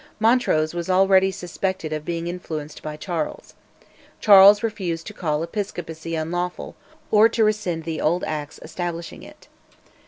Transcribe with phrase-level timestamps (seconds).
[0.19, 3.53] Montrose was already suspected of being influenced by Charles.
[4.19, 6.75] Charles refused to call Episcopacy unlawful,
[7.11, 9.47] or to rescind the old Acts establishing it.